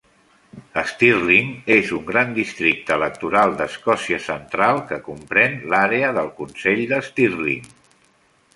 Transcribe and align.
Stirling 0.91 1.49
és 1.75 1.91
un 1.97 2.07
gran 2.07 2.31
districte 2.37 2.95
electoral 3.01 3.53
d'Escòcia 3.59 4.19
central 4.29 4.81
que 4.93 4.99
compren 5.11 5.57
l'àrea 5.75 6.11
del 6.19 6.35
consell 6.41 6.83
de 6.95 7.03
Stirling. 7.11 7.69